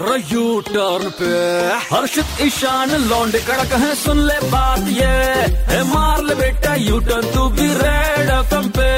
U 0.00 0.60
turn 0.60 1.10
पे। 1.10 1.26
हर्षित, 1.94 2.24
ईशान, 2.42 2.90
लौंडे, 2.90 3.38
कड़क 3.38 3.72
है, 3.72 3.94
सुन 3.94 4.18
ले 4.18 4.34
बात 4.34 4.86
ये। 4.88 5.06
है 5.70 5.82
मार 5.84 6.22
ले 6.24 6.34
बेटा 6.34 6.74
यू 6.74 6.98
टर्न 6.98 7.26
तू 7.34 7.48
भी 7.48 7.66
रेड 7.66 8.30
एफएम 8.30 8.68
पे। 8.68 8.88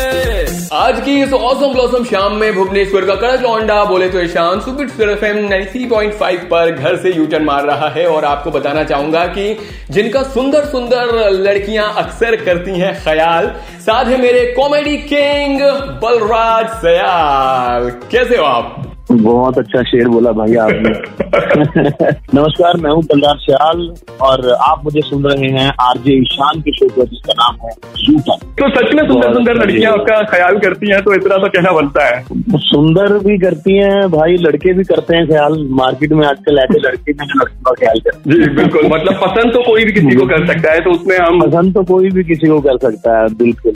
आज 0.75 1.01
की 1.01 1.23
इस 1.23 1.33
औसम 1.33 1.73
ब्लॉसम 1.73 2.05
शाम 2.05 2.37
में 2.37 2.55
भुवनेश्वर 2.55 3.05
का 3.05 3.15
कड़क 3.15 3.41
लौंडा, 3.41 3.85
बोले 3.85 4.09
तो 4.09 4.21
Ishaan, 4.21 4.61
super 4.61 5.11
F 5.11 5.25
M 5.25 6.11
five 6.11 6.39
पर 6.39 6.71
घर 6.71 6.97
से 6.97 7.13
यू 7.13 7.27
टर्न 7.27 7.45
मार 7.45 7.65
रहा 7.65 7.89
है 7.89 8.07
और 8.07 8.25
आपको 8.25 8.51
बताना 8.51 8.85
चाहूँगा 8.85 9.27
कि 9.27 9.59
जिनका 9.91 10.23
सुंदर 10.23 10.65
सुंदर 10.65 11.31
लड़कियाँ 11.31 11.93
अक्सर 11.95 12.37
करती 12.37 12.79
हैं 12.79 12.95
ख्याल, 13.05 13.47
साथ 13.81 14.05
है 14.05 14.21
मेरे 14.21 14.47
कॉमेडी 14.57 14.97
किंग 14.97 15.61
बलराज 16.03 16.67
सयाल। 16.67 17.91
कैसे 18.13 18.37
हो 18.37 18.45
आप? 18.45 18.92
बहुत 19.11 19.59
अच्छा 19.59 19.83
शेर 19.83 20.09
बोला 20.09 20.31
भाई 20.33 20.55
आपने। 20.57 20.91
नमस्कार 22.35 22.77
मैं 22.81 22.91
हूँ 22.91 23.03
बलराज 23.03 23.39
श्याल 23.39 23.81
और 24.23 24.49
आप 24.53 24.85
मुझे 24.85 25.01
सुन 25.01 25.25
रहे 25.25 25.49
हैं 25.53 25.67
आरजे 25.81 26.13
ईशान 26.13 26.61
के 26.61 26.73
शो 26.73 26.89
पर 26.97 27.07
जिसका 27.07 27.33
नाम 27.33 27.57
है 27.65 27.73
जूता 28.05 28.37
तो 28.61 28.69
सच 28.77 28.95
में 28.95 29.03
सुंदर 29.09 29.33
सुंदर 29.35 29.55
लड़कियाँ 29.55 29.93
आपका 29.93 30.21
ख्याल 30.31 30.59
करती 30.59 30.91
हैं 30.91 31.01
तो 31.03 31.15
इतना 31.15 31.37
तो 31.37 31.49
कहना 31.49 31.73
बनता 31.73 32.05
है। 32.07 32.23
सुंदर 32.67 33.19
भी 33.27 33.39
करती 33.39 33.77
हैं 33.79 34.09
भाई 34.11 34.37
लड़के 34.37 34.73
भी 34.73 34.85
करते 34.85 35.17
हैं 35.17 35.27
ख्याल। 35.29 35.59
मार्केट 35.83 36.13
में 36.13 36.27
आजकल 36.27 36.59
ऐसे 36.59 36.79
लड़के 36.79 37.13
हैं 37.13 37.27
जो 37.27 37.41
लड़कों 37.41 37.63
का 37.63 37.75
ख्याल 37.81 38.01
करते 38.01 38.33
जी 38.33 38.49
बिल्कुल। 38.55 38.87
मतलब 38.95 39.21
पसंद 39.25 39.53
तो 39.53 39.63
कोई 39.67 39.85
भी 39.85 39.93
किसी 39.93 40.17
को 40.17 40.27
कर 40.35 40.47
सकता 40.47 40.73
है 40.73 40.81
तो 40.81 40.91
उसमें 40.91 41.17
हम 41.19 41.41
पसंद 41.41 41.75
तो 41.75 41.85
कोई 41.93 42.11
भी 42.11 42.25
किसी 42.25 42.49
को 42.49 42.61
कर 42.61 42.79
सकता 42.89 43.19
है 43.19 43.29
बिल्कुल। 43.35 43.73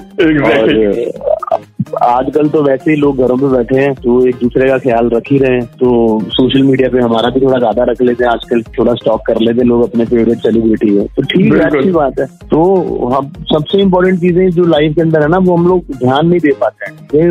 आजकल 2.03 2.49
तो 2.49 2.63
वैसे 2.63 2.91
ही 2.91 2.97
लोग 2.97 3.19
घरों 3.25 3.37
पे 3.39 3.49
बैठे 3.49 3.81
हैं 3.81 3.95
तो 3.97 4.15
एक 4.29 4.37
दूसरे 4.37 4.69
का 4.69 4.79
ख्याल 4.79 5.09
रख 5.11 5.31
ही 5.31 5.39
रहे 5.39 5.53
हैं। 5.53 5.65
तो 5.75 6.21
सोशल 6.31 6.63
मीडिया 6.63 6.89
पे 6.91 7.01
हमारा 7.01 7.29
भी 7.31 7.41
थोड़ा 7.41 7.59
ज़्यादा 7.59 7.85
रख 7.91 8.01
लेते 8.03 8.25
हैं 8.25 8.31
आजकल 8.31 8.63
थोड़ा 8.79 8.95
स्टॉक 8.95 9.21
कर 9.27 9.41
लेते 9.41 9.61
हैं 9.61 9.67
लोग 9.69 9.83
अपने 9.83 10.05
फेवरेट 10.05 10.39
सेलिब्रिटी 10.39 10.95
है। 10.97 11.05
तो 11.17 11.23
ठीक 11.25 11.53
है 11.55 11.61
अच्छी 11.61 11.91
बात 11.91 12.21
है। 12.21 12.27
तो 12.51 12.63
हम 13.09 13.33
सबसे 13.53 13.81
इम्पोर्टेंट 13.83 14.21
चीज़ें 14.21 14.49
जो 14.51 14.65
लाइफ 14.67 14.95
के 14.95 15.03
अंदर 15.03 15.23
है 15.23 15.29
ना 15.29 15.39
वो 15.41 15.57
हम 15.57 15.67
लोग 15.69 15.97
ध्यान 15.99 16.27
नहीं 16.29 16.41
दे 16.41 16.53
पाते 16.61 16.91
हैं। 16.91 16.97
ये 17.15 17.31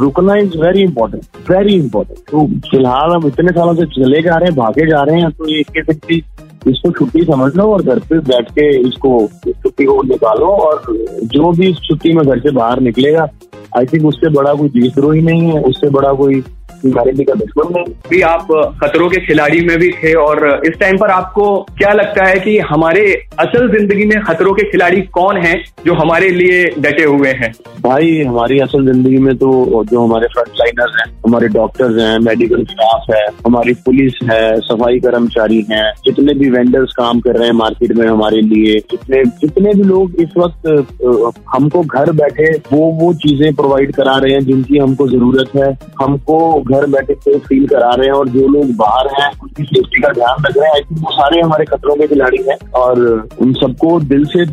रुकना 0.00 0.36
is 0.36 0.58
very 0.58 0.82
important 0.82 1.50
very 1.50 1.74
important 1.76 2.18
तो 2.30 2.46
फ़िलहाल 2.70 3.12
हम 3.12 3.26
इतने 3.26 3.52
सालों 3.52 3.74
से 3.74 3.86
चले 3.94 4.22
जा 4.22 4.36
रहे 4.36 4.48
हैं 4.48 4.56
भागे 4.56 4.86
जा 4.90 5.02
रहे 5.02 5.20
हैं 5.20 5.30
तो 5.30 5.48
एक 5.54 5.70
किस्म 5.70 5.98
की 6.06 6.22
इसको 6.66 6.90
छुट्टी 6.90 7.20
समझ 7.24 7.54
लो 7.56 7.64
और 7.72 7.82
घर 7.82 7.98
पे 8.08 8.18
बैठ 8.20 8.50
के 8.52 8.68
इसको 8.78 9.10
छुट्टी 9.46 9.84
को 9.84 10.02
निकालो 10.04 10.46
और 10.46 10.82
जो 11.34 11.50
भी 11.52 11.68
इस 11.70 11.76
छुट्टी 11.82 12.12
में 12.12 12.24
घर 12.24 12.38
से 12.38 12.50
बाहर 12.52 12.80
निकलेगा 12.80 13.26
आई 13.76 13.86
थिंक 13.86 14.04
उससे 14.06 14.28
बड़ा 14.28 14.54
कोई 14.54 14.68
देशद्रोही 14.70 15.20
नहीं 15.22 15.50
है 15.52 15.62
उससे 15.62 15.90
बड़ा 15.90 16.12
कोई 16.12 16.40
भी 18.08 18.20
आप 18.20 18.48
खतरों 18.82 19.08
के 19.08 19.26
खिलाड़ी 19.26 19.60
में 19.60 19.78
भी 19.78 19.90
थे 19.92 20.12
और 20.14 20.62
इस 20.66 20.78
टाइम 20.80 20.96
पर 20.96 21.10
आपको 21.10 21.66
क्या 21.78 21.92
लगता 21.92 22.24
है 22.24 22.38
कि 22.40 22.58
हमारे 22.58 23.28
असल 23.38 23.68
ज़िंदगी 23.76 24.04
में 24.04 24.20
खतरों 24.22 24.52
के 24.52 24.62
खिलाड़ी 24.62 25.02
कौन 25.02 25.36
हैं 25.36 25.64
जो 25.86 25.94
हमारे 25.94 26.30
लिए 26.30 26.64
डटे 26.78 27.04
हुए 27.04 27.28
हैं? 27.28 27.52
भाई, 27.80 28.22
हमारी 28.22 28.58
असल 28.58 28.84
ज़िंदगी 28.86 29.18
में 29.18 29.36
तो 29.36 29.84
जो 29.84 30.04
हमारे 30.04 30.26
फ्रंट 30.26 30.48
लाइनर्स 30.48 30.92
हैं, 31.00 31.14
हमारे 31.26 31.48
डॉक्टर्स 31.48 31.98
हैं 31.98 32.18
मेडिकल 32.18 32.64
स्टाफ 32.64 33.04
है, 33.14 33.26
हमारी 33.46 33.74
पुलिस 33.74 34.12
है, 34.30 34.60
सफ़ाई 34.60 34.98
कर्मचारी 34.98 35.66
हैं, 35.70 35.92
जितने 36.04 36.34
भी 36.34 36.50
वेंडर्स 36.50 36.92
काम 36.92 37.20
कर 37.20 37.36
रहे 37.36 37.48
हैं 37.48 37.54
मार्केट 37.54 37.92
में 37.92 38.06
हमारे 38.06 38.40
लिए, 38.40 38.78
जितने 38.90 39.24
जितने 39.24 39.74
भी 39.74 39.82
लोग 39.82 40.20
इस 40.20 40.28
वक्त 40.38 40.86
हमको 41.54 41.82
घर 41.82 42.12
बैठे 42.12 42.50
वो 42.72 42.78
वो 42.78 43.14
चीज़ें 43.14 43.54
प्रोवाइड 43.54 43.94
करा 43.94 44.16
रहे 44.18 44.32
हैं 44.32 44.40
जिनकी 44.40 44.78
हमको 44.78 45.08
ज़रूरत 45.08 45.56
है, 45.56 45.78
हमको 46.00 46.57
घर 46.60 46.86
बैठे 46.86 47.14
सेफ़ 47.14 47.46
फील 47.46 47.66
करा 47.66 47.90
रहे 47.90 48.06
हैं 48.06 48.14
और 48.14 48.28
जो 48.28 48.46
लोग 48.48 48.74
बाहर 48.76 49.08
हैं, 49.12 49.30
उनकी 49.42 49.64
सेफ्टी 49.64 50.02
का 50.02 50.12
ध्यान 50.12 50.44
रख 50.44 50.56
रहे 50.56 50.66
हैं। 50.66 50.74
आई 50.74 50.80
थिंक 50.80 51.00
वो 51.04 51.12
सारे 51.12 51.40
हमारे 51.40 51.64
खतरों 51.64 51.96
के 51.96 52.06
खिलाड़ी 52.06 52.42
हैं 52.48 52.56
और 52.72 53.00
उन 53.42 53.52
सबको 53.52 53.98
दिल 54.00 54.24
से 54.24 54.44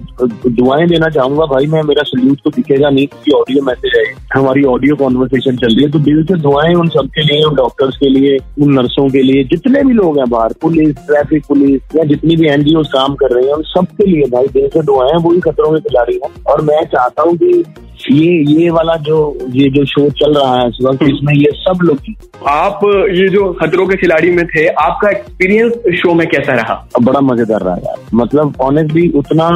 दुआएँ 0.49 0.87
देना 0.87 1.09
चाहूँगा, 1.09 1.45
भाई, 1.45 1.65
मैं 1.65 1.81
मेरा 1.83 2.03
सल्यूट 2.03 2.39
तो 2.43 2.49
दिखेगा 2.49 2.89
नहीं, 2.89 3.07
क्योंकि 3.07 3.31
ऑडियो 3.31 3.63
मैसेज 3.63 3.91
है 3.95 4.03
हमारी 4.33 4.63
ऑडियो 4.63 4.95
कॉन्वर्सेशन 4.95 5.57
चल 5.57 5.75
रही 5.75 5.83
है। 5.83 5.91
तो 5.91 5.99
दिल 5.99 6.23
से 6.23 6.35
दुआएँ 6.39 6.73
उन 6.75 6.89
सबके 6.89 7.23
लिए, 7.23 7.43
उन 7.43 7.55
डॉक्टर्स 7.55 7.97
के 7.97 8.09
लिए, 8.09 8.37
उन 8.61 8.73
नर्सों 8.73 9.09
के 9.09 9.21
लिए, 9.21 9.43
जितने 9.43 9.83
भी 9.83 9.93
लोग 9.93 10.17
हैं 10.17 10.29
बाहर 10.29 10.53
पुलिस 10.61 10.95
ट्रैफ़िक 10.97 11.45
पुलिस 11.47 11.95
या 11.95 12.03
जितनी 12.03 12.35
भी 12.35 12.47
एनजीओ 12.47 12.83
काम 12.93 13.15
कर 13.15 13.31
रहे 13.31 13.45
हैं, 13.45 13.53
उन 13.53 13.63
सबके 13.63 14.05
लिए 14.05 14.29
भाई, 14.29 14.47
दिल 14.47 14.67
से 14.67 14.81
दुआएँ 14.81 15.17
वही 15.21 15.39
खतरों 15.39 15.71
के 15.73 15.79
खिलाड़ी 15.79 16.19
हैं। 16.23 16.43
और 16.43 16.61
मैं 16.61 16.83
चाहता 16.85 17.21
हूँ 17.21 17.35
कि 17.37 17.63
ये 18.11 18.31
ये 18.53 18.69
वाला 18.69 18.95
जो 19.03 19.17
ये 19.51 19.69
जो 19.69 19.83
शो 19.85 20.09
चल 20.19 20.33
रहा 20.33 20.55
है 20.55 20.67
इस 20.69 20.77
वक्त 20.83 21.03
इसमें 21.03 21.33
ये 21.33 21.51
सब 21.55 21.79
लोग 21.83 22.47
आप 22.49 22.79
ये 23.11 23.27
जो 23.29 23.51
खतरों 23.53 23.85
के 23.87 23.95
खिलाड़ी 23.95 24.31
में 24.31 24.45
थे 24.47 24.65
आपका 24.67 25.09
एक्सपीरियंस 25.09 25.97
शो 25.99 26.13
में 26.13 26.27
कैसा 26.27 26.53
रहा? 26.53 26.75
बड़ा 27.01 27.19
मज़ेदार 27.19 27.61
रहा 27.61 27.75
यार। 27.75 27.97
मतलब 28.13 28.55
ऑनेस्टली 28.61 29.07
उतना 29.17 29.49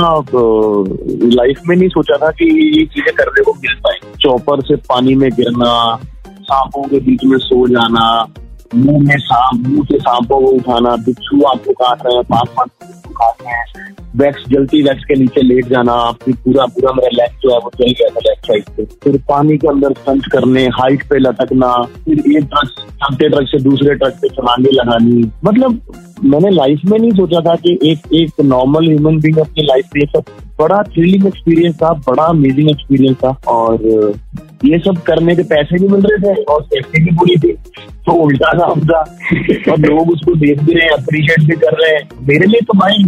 लाइफ 1.35 1.61
में 1.67 1.75
नहीं 1.75 1.89
सोचा 1.89 2.17
था 2.17 2.31
कि 2.31 2.45
ये 2.79 2.85
चीज़ें 2.85 3.13
करने 3.15 3.43
को 3.43 3.53
मिल 3.53 3.75
पाए। 3.83 3.99
चौपर 4.21 4.61
से 4.61 4.75
पानी 4.89 5.15
में 5.15 5.29
गिरना 5.31 5.99
सांपों 6.41 6.83
के 6.83 6.99
बीच 6.99 7.23
में 7.25 7.37
सो 7.37 7.67
जाना 7.67 8.05
मुँह 8.75 8.99
में 8.99 9.17
सांप, 9.17 9.67
मुँह 9.67 9.85
से 9.85 9.97
सांपों 9.99 10.39
को 10.41 10.47
उठाना, 10.47 10.95
बिच्छू 10.95 11.41
आपको 11.43 11.73
काट 11.73 12.05
रहे 12.05 12.15
हैं, 12.15 12.23
पाँच 12.23 12.69
बिच्छू 12.83 13.13
काट 13.13 13.41
रहे 13.41 13.53
हैं। 13.53 13.87
वैक्स 14.15 14.43
जलती 14.49 14.81
वैक्स 14.83 15.03
के 15.03 15.15
नीचे 15.15 15.41
लेट 15.41 15.67
जाना 15.67 15.95
फिर 16.23 16.35
पूरा 16.35 16.65
पूरा 16.65 16.91
मेरा 16.91 17.09
लेग 17.13 17.35
जो 17.41 17.51
है 17.51 17.57
वो 17.57 17.71
जल 17.79 17.91
गया 17.91 18.09
था 18.09 18.19
लेफ़्ट 18.19 18.47
साइड 18.47 18.69
पे। 18.77 18.85
फिर 19.03 19.17
पानी 19.29 19.57
के 19.57 19.67
अंदर 19.67 19.93
स्टंट 19.93 20.25
करने 20.31 20.65
हाइट 20.77 21.03
पे 21.09 21.19
लटकना, 21.19 21.71
फिर 22.05 22.19
एक 22.19 22.43
ट्रक 22.43 22.69
चलते 23.03 23.29
ट्रक 23.29 23.47
से 23.47 23.59
दूसरे 23.63 23.95
ट्रक 23.95 24.13
पे 24.21 24.29
छलांगे 24.29 24.71
लगानी। 24.71 25.31
मतलब 25.45 25.81
मैंने 26.25 26.49
लाइफ 26.49 26.81
में 26.85 26.97
नहीं 26.99 27.11
सोचा 27.11 27.41
था 27.41 27.55
कि 27.55 27.77
एक 27.83 28.13
एक 28.13 28.41
नॉर्मल 28.45 28.87
ह्यूमन 28.87 29.19
बींग 29.19 29.37
अपनी 29.37 29.65
लाइफ 29.65 29.89
में 29.95 30.05
सब 30.15 30.31
बड़ा 30.59 30.81
थ्रिलिंग 30.83 31.25
एक्सपीरियंस 31.27 31.75
था, 31.75 31.93
बड़ा 32.07 32.23
अमेजिंग 32.23 32.69
एक्सपीरियंस 32.69 33.17
था। 33.17 33.29
और 33.47 34.13
ये 34.65 34.77
सब 34.79 35.01
करने 35.01 35.35
के 35.35 35.43
पैसे 35.43 35.79
भी 35.79 35.87
मिल 35.87 36.01
रहे 36.01 36.17
थे 36.23 36.43
और 36.43 36.63
सेफ्टी 36.63 37.03
भी 37.03 37.11
पूरी 37.11 37.35
थी। 37.35 37.51
तो 38.05 38.11
उल्टा 38.13 38.51
काम 38.57 38.81
था 38.81 38.99
और 39.71 39.79
लोग 39.79 40.11
उसको 40.11 40.35
देख 40.35 40.61
भी 40.63 40.73
रहे 40.73 40.85
हैं 40.85 40.91
अप्रिशिएट 40.93 41.47
भी 41.47 41.55
कर 41.55 41.73
रहे 41.73 41.95
हैं। 41.95 42.09
मेरे 42.27 42.45
लिए 42.45 42.61
तो 42.61 42.77
भाई 42.77 43.03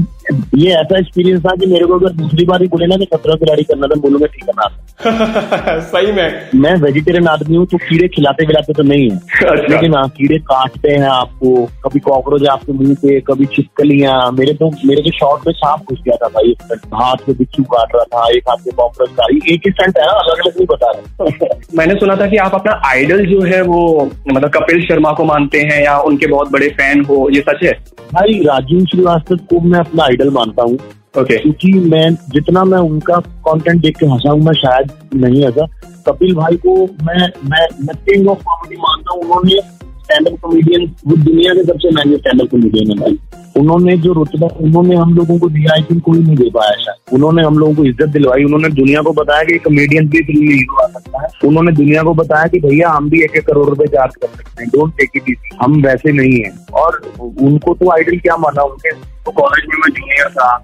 ये 0.57 0.71
ऐसा 0.71 0.97
एक्सपीरियंस 0.97 1.41
था 1.45 1.55
कि 1.55 1.65
मेरे 1.65 1.85
को 1.85 1.93
अगर 1.93 2.13
दूसरी 2.13 2.45
बार 2.45 2.61
ही 2.61 2.67
बोले 2.67 2.87
ना 2.87 2.97
कि 2.97 3.05
खतरा 3.05 3.35
खिलाड़ी 3.35 3.63
करना 3.63 3.87
था 3.87 3.99
बोलूँगा 3.99 4.25
ठीक 4.25 4.43
है 4.43 4.53
ना 4.57 4.69
सही 5.79 6.11
में। 6.11 6.49
मैं 6.55 6.73
वेजिटेरियन 6.75 7.27
आदमी 7.27 7.55
हूँ 7.55 7.65
तो 7.65 7.77
कीड़े 7.77 8.07
खिलाते 8.07 8.45
खिलाते 8.45 8.73
तो 8.73 8.83
नहीं 8.83 9.09
है। 9.09 9.17
अच्छा। 9.17 9.67
लेकिन 9.69 9.95
हाँ 9.95 10.07
कीड़े 10.09 10.37
काटते 10.37 10.91
हैं 10.91 11.07
आपको 11.09 11.65
कभी 11.65 11.99
कॉकरोच 11.99 12.47
आपके 12.47 12.73
मुँह 12.73 12.93
पे 12.93 13.19
कभी 13.19 13.45
छिपकलियाँ 13.45 14.31
मेरे 14.31 14.53
तो 14.53 14.69
मेरे 14.85 15.01
तो 15.01 15.11
शॉर्ट 15.11 15.47
में 15.47 15.53
सांप 15.53 15.79
घुस 15.89 15.99
गया 16.05 16.15
था 16.15 16.27
भाई 16.27 16.51
एक 16.51 16.81
हाथ 16.93 17.29
में 17.29 17.37
बिच्छू 17.37 17.63
काट 17.63 17.95
रहा 17.95 18.03
था 18.03 18.27
एक 18.35 18.43
हाथ 18.49 18.57
में 18.57 18.75
कॉकरोच 18.77 19.09
का 19.09 19.25
एक 19.53 19.61
ही 19.65 19.71
स्टंट 19.71 19.97
है 19.97 20.05
ना 20.05 20.11
अलग 20.11 20.39
अलग 20.39 20.53
नहीं 20.57 20.65
बता 20.65 20.91
रहे 20.91 21.49
मैंने 21.77 21.95
सुना 21.95 22.15
था 22.15 22.27
कि 22.27 22.37
आप 22.37 22.55
अपना 22.55 22.81
आइडल 22.85 23.25
जो 23.25 23.41
है 23.41 23.61
वो 23.61 24.09
मतलब 24.33 24.49
कपिल 24.49 24.81
शर्मा 24.81 25.11
को 25.11 25.23
मानते 25.23 25.59
हैं 25.61 25.83
या 25.83 25.97
उनके 25.97 26.27
बहुत 26.27 26.51
बड़े 26.51 26.69
फ़ैन 26.69 27.05
हो 27.05 27.29
ये 27.35 27.41
सच 27.41 27.63
है? 27.63 27.71
भाई 28.13 28.39
राजीव 28.43 28.85
श्रीवास्तव 28.85 29.35
को 29.35 29.59
मैं 29.59 29.79
अपना 29.79 30.03
आइडल 30.03 30.20
मानता 30.29 30.63
हूँ। 30.63 30.77
ओके 31.19 31.37
क्योंकि 31.37 31.73
मैं 31.89 32.13
जितना 32.29 32.63
मैं 32.63 32.77
उनका 32.77 33.19
कंटेंट 33.47 33.81
देख 33.81 33.97
के 33.97 34.05
हंसा 34.05 34.31
हूँ 34.31 34.41
मैं 34.41 34.53
शायद 34.53 34.91
नहीं 35.15 35.45
हंसा। 35.45 35.65
कपिल 36.07 36.35
भाई 36.35 36.55
को 36.55 36.75
मैं 37.03 37.27
मैं 37.49 37.67
मैं 37.81 37.95
किंग 38.05 38.27
ऑफ़ 38.27 38.39
कॉमेडी 38.39 38.75
मानता 38.75 39.13
हूँ। 39.13 39.21
उन्होंने 39.23 39.61
स्टैंड 40.03 40.27
अप 40.27 40.39
कॉमेडियन 40.41 40.91
वो 41.07 41.15
दुनिया 41.15 41.53
के 41.53 41.63
सबसे 41.63 41.89
महँगे 41.89 42.17
स्टैंड 42.17 42.41
अप 42.41 42.47
कॉमेडियन 42.47 42.91
है 42.91 42.97
भाई। 42.97 43.19
उन्होंने 43.57 43.97
जो 43.97 44.13
रुतबा 44.13 44.47
उन्होंने 44.47 44.95
हम 44.95 45.13
लोगों 45.13 45.37
को 45.39 45.49
दिया 45.49 45.73
आई 45.73 45.81
थिंक 45.81 46.01
कोई 46.03 46.19
नहीं 46.19 46.35
दे 46.35 46.49
पाया 46.49 46.71
शायद। 46.71 47.13
उन्होंने 47.13 47.43
हम 47.43 47.57
लोगों 47.57 47.73
को 47.75 47.85
इज़्ज़त 47.85 48.09
दिलवाई। 48.09 48.43
उन्होंने 48.43 48.69
दुनिया 48.69 49.01
को 49.01 49.13
बताया 49.13 49.43
कि 49.43 49.57
कॉमेडियन 49.57 50.07
भी 50.07 50.23
फ़िल्म 50.23 50.47
में 50.47 50.55
हीरो 50.55 50.83
आ 50.83 50.87
सकता 50.87 51.21
है। 51.21 51.27
उन्होंने 51.47 51.71
दुनिया 51.71 52.03
को 52.03 52.13
बताया 52.13 52.47
कि 52.47 52.59
भैया, 52.59 52.89
हम 52.89 53.09
भी 53.09 53.23
एक 53.23 53.35
एक 53.35 53.45
करोड़ 53.47 53.67
रुपए 53.69 53.85
चार्ज 53.85 54.15
कर 54.15 54.27
सकते 54.27 54.63
हैं। 54.63 54.69
डोंट 54.69 54.93
टेक 54.97 55.09
इट 55.15 55.23
इजी 55.29 55.57
हम 55.61 55.81
वैसे 55.83 56.11
नहीं 56.11 56.43
है। 56.43 56.51
और 56.73 57.01
उनको 57.19 57.73
तो 57.73 57.91
आइडल 57.91 58.17
क्या 58.17 58.37
माना? 58.37 58.63
उनके 58.63 58.91
तो 58.91 59.31
कॉलेज 59.31 59.65
में 59.69 59.77
मैं 59.77 59.89
जूनियर 59.89 60.29
था। 60.29 60.63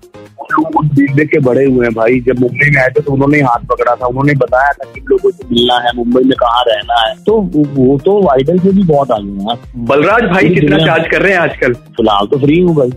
लोगों 0.52 0.70
को 0.72 0.84
देख 0.96 1.12
देख 1.16 1.30
के 1.30 1.40
बड़े 1.46 1.66
हुए 1.66 1.86
हैं 1.86 1.94
भाई। 1.94 2.20
जब 2.28 2.40
मुंबई 2.40 2.70
में 2.76 2.82
आए 2.82 2.90
थे 2.90 3.02
तो 3.02 3.14
उन्होंने 3.14 3.40
हाथ 3.42 3.66
पकड़ा 3.70 3.96
था। 3.96 4.08
उन्होंने 4.08 4.34
बताया 4.38 4.72
था 4.74 4.92
कि 4.94 5.02
लोगों 5.10 5.32
से 5.32 5.48
मिलना 5.52 5.78
है 5.80 5.92
मुंबई 5.96 6.24
में 6.24 6.36
कहाँ 6.40 6.64
रहना 6.68 7.00
है। 7.02 7.16
तो 7.26 7.40
वो 7.76 7.98
तो 8.06 8.18
आइडल 8.32 8.60
से 8.60 8.72
भी 8.72 8.84
बहुत 8.86 9.12
आगे 9.12 9.50
हैं। 9.50 9.58
बलराज 9.88 10.24
भाई 10.32 10.50
कितना 10.50 10.78
चार्ज 10.86 11.08
कर 11.12 11.22
रहे 11.22 11.34
हैं 11.34 11.40
आजकल? 11.40 11.74
फ़िलहाल 11.98 12.28
तो 12.28 12.40
फ्री 12.40 12.60
हूँ 12.62 12.76
भाई। 12.76 12.92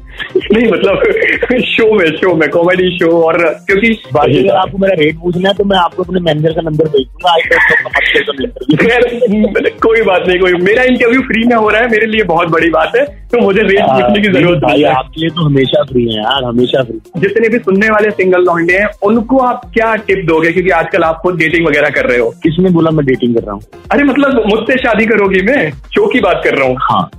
नहीं 0.52 0.70
मतलब 0.70 1.62
शो 1.66 1.92
में 1.94 2.06
शो 2.16 2.34
में 2.36 2.48
कॉमेडी 2.50 2.88
शो 2.98 3.10
और 3.22 3.38
क्योंकि 3.66 3.90
बाकी 4.14 4.38
अगर 4.38 4.56
आपको 4.56 4.78
मेरा 4.78 4.94
रेट 4.98 5.16
पूछना 5.22 5.48
है 5.48 5.54
तो 5.54 5.64
मैं 5.64 5.78
आपको 5.78 6.02
अपने 6.02 6.20
मैनेजर 6.20 6.52
का 6.52 6.62
नंबर 6.62 6.88
भेज 6.88 7.06
दूँगा। 7.06 7.36
इंटरव्यू 7.36 8.76
खैर, 8.76 9.68
कोई 9.82 10.02
बात 10.02 10.26
नहीं 10.28 10.38
कोई 10.38 10.52
मेरा 10.62 10.82
इंटरव्यू 10.84 11.20
फ्री 11.22 11.46
में 11.48 11.54
हो 11.56 11.68
रहा 11.68 11.80
है 11.80 11.88
मेरे 11.90 12.06
लिए 12.06 12.22
बहुत 12.24 12.48
बड़ी 12.50 12.70
बात 12.70 12.96
है। 12.96 13.04
तो 13.30 13.40
मुझे 13.40 13.62
रेट 13.62 13.80
पूछने 13.82 14.20
की 14.20 14.28
ज़रूरत 14.30 14.60
नहीं 14.64 14.82
है। 14.84 14.90
आपके 14.92 15.20
लिए 15.20 15.30
तो 15.30 15.44
हमेशा 15.44 15.82
फ्री 15.84 16.04
है 16.04 16.16
यार 16.16 16.44
हमेशा 16.44 16.82
फ्री 16.82 17.20
जितने 17.20 17.39
भी 17.48 17.58
सुनने 17.58 17.88
वाले 17.90 18.10
सिंगल 18.10 18.42
लौंडे 18.42 18.78
हैं 18.78 18.86
उनको 19.02 19.38
आप 19.38 19.70
क्या 19.74 19.94
टिप 19.94 20.26
दोगे? 20.26 20.52
क्योंकि 20.52 20.70
आजकल 20.70 21.02
आप 21.02 21.18
खुद 21.22 21.36
डेटिंग 21.36 21.66
वगैरह 21.66 21.90
कर 21.90 22.06
रहे 22.06 22.18
हो। 22.18 22.30
किसने 22.30 22.70
बोला 22.70 22.90
मैं 22.90 23.06
डेटिंग 23.06 23.34
कर 23.34 23.42
रहा 23.42 23.52
हूँ? 23.52 23.62
अरे 23.92 24.04
मतलब 24.04 24.42
मुझसे 24.46 24.76
शादी 24.76 25.06
करोगी 25.06 25.42
मैं? 25.42 25.70
शो 25.70 26.06
की 26.06 26.20
बात 26.20 26.40
कर 26.44 26.54
रहा 26.54 26.68
हूँ। 26.68 26.76
हाँ। 26.80 27.10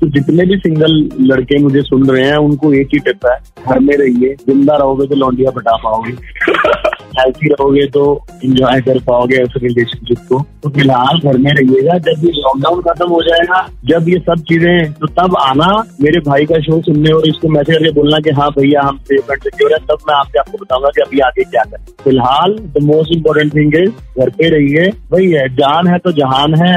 तो 0.00 0.06
जितने 0.10 0.44
भी 0.46 0.56
सिंगल 0.58 0.92
लड़के 1.26 1.58
मुझे 1.62 1.82
सुन 1.82 2.08
रहे 2.10 2.24
हैं 2.24 2.36
उनको 2.38 2.72
एक 2.74 2.88
ही 2.94 2.98
टिप 3.00 3.26
है 3.26 3.36
घर 3.66 3.78
में 3.80 3.96
रहिए 3.96 4.34
ज़िंदा 4.40 4.76
रहोगे 4.76 5.06
तो 5.06 5.16
लौंडिया 5.16 5.50
बटा 5.50 5.76
पाओगे। 5.84 6.12
हेल्थी 7.16 7.48
रहोगे 7.48 7.86
तो 7.86 8.04
एंजॉय 8.44 8.80
कर 8.82 8.98
पाओगे 9.00 9.42
उस 9.42 9.52
रिलेशनशिप 9.62 10.18
को। 10.28 10.38
तो 10.62 10.68
फ़िलहाल 10.70 11.18
घर 11.20 11.36
में 11.38 11.50
रहिएगा 11.50 11.98
जब 12.06 12.24
ये 12.24 12.30
लॉकडाउन 12.32 12.80
खत्म 12.82 13.08
हो 13.10 13.20
जाएगा 13.22 13.60
जब 13.84 14.08
ये 14.08 14.18
सब 14.20 14.42
चीज़ें 14.48 14.92
तो 14.94 15.06
तब 15.18 15.36
आना 15.40 15.68
मेरे 16.02 16.20
भाई 16.28 16.46
का 16.46 16.60
शो 16.60 16.80
सुनने 16.82 17.12
और 17.12 17.28
इसको 17.28 17.48
मैसेज 17.48 17.76
करके 17.76 17.92
बोलना 18.00 18.18
कि 18.18 18.30
हाँ 18.38 18.50
भैया 18.58 18.82
हम 18.82 18.98
सेफ़ 19.08 19.32
एंड 19.32 19.42
सिक्योर 19.42 19.72
है 19.72 19.78
तब 19.90 20.06
मैं 20.08 20.14
आपसे 20.14 20.38
आपको 20.38 20.58
बताऊँगा 20.58 20.90
कि 20.96 21.02
अभी 21.02 21.20
आगे 21.28 21.44
क्या 21.44 21.62
करें। 21.64 21.84
फ़िलहाल 22.04 22.58
the 22.76 22.82
most 22.84 23.12
important 23.16 23.54
thing 23.54 23.74
is 23.82 24.20
घर 24.20 24.30
पे 24.30 24.48
रहिए। 24.56 24.90
वही 25.12 25.30
है 25.32 25.48
जान 25.56 25.88
है 25.88 25.98
तो 25.98 26.12
जहान 26.12 26.54
है 26.62 26.76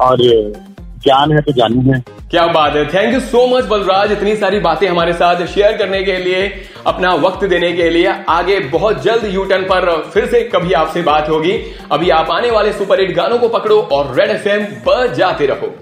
और 0.00 0.22
जान 1.06 1.32
है 1.32 1.40
तो 1.40 1.52
जानू 1.52 1.92
है। 1.92 2.02
क्या 2.32 2.46
बात 2.46 2.76
है। 2.76 2.84
Thank 2.86 3.14
you 3.14 3.18
so 3.20 3.46
much 3.46 3.64
Balraj. 3.64 4.12
इतनी 4.12 4.34
सारी 4.36 4.58
बातें 4.60 4.86
हमारे 4.88 5.12
साथ 5.12 5.44
शेयर 5.46 5.76
करने 5.76 6.02
के 6.02 6.16
लिए, 6.18 6.46
अपना 6.86 7.12
वक्त 7.14 7.44
देने 7.44 7.72
के 7.72 7.88
लिए। 7.90 8.14
आगे 8.28 8.58
बहुत 8.68 9.02
जल्द 9.02 9.24
यू 9.24 9.44
टर्न 9.44 9.64
पर 9.64 9.90
फिर 10.14 10.26
से 10.26 10.40
कभी 10.44 10.72
आपसे 10.72 11.02
बात 11.02 11.28
होगी। 11.28 11.52
अभी 11.92 12.10
आप 12.10 12.30
आने 12.30 12.50
वाले 12.50 12.72
सुपर 12.72 13.00
हिट 13.00 13.14
गानों 13.16 13.38
को 13.38 13.48
पकड़ो 13.48 13.80
और 13.82 14.14
रेड 14.14 14.30
एफ़ 14.30 14.48
एम 14.48 14.66
जाते 15.14 15.46
रहो। 15.46 15.74